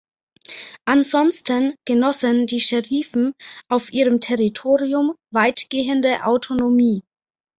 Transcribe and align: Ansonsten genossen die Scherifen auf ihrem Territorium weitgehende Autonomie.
Ansonsten 0.85 1.75
genossen 1.85 2.47
die 2.47 2.59
Scherifen 2.59 3.35
auf 3.69 3.93
ihrem 3.93 4.19
Territorium 4.19 5.13
weitgehende 5.31 6.25
Autonomie. 6.25 7.03